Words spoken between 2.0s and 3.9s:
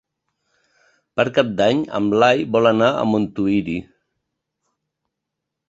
Blai vol anar a Montuïri.